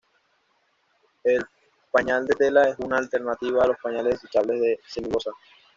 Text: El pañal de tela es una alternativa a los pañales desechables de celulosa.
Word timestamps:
El 1.23 1.43
pañal 1.91 2.25
de 2.25 2.33
tela 2.33 2.67
es 2.67 2.79
una 2.79 2.97
alternativa 2.97 3.63
a 3.63 3.67
los 3.67 3.77
pañales 3.77 4.15
desechables 4.19 4.59
de 4.59 4.79
celulosa. 4.87 5.29